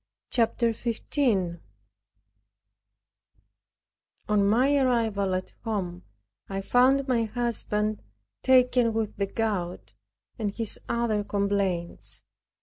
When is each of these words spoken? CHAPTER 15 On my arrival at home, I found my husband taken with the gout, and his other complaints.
CHAPTER 0.31 0.73
15 0.73 1.59
On 4.27 4.45
my 4.47 4.75
arrival 4.77 5.35
at 5.35 5.53
home, 5.63 6.05
I 6.49 6.59
found 6.61 7.07
my 7.07 7.25
husband 7.25 8.01
taken 8.41 8.93
with 8.93 9.15
the 9.17 9.27
gout, 9.27 9.93
and 10.39 10.49
his 10.49 10.79
other 10.89 11.23
complaints. 11.23 12.23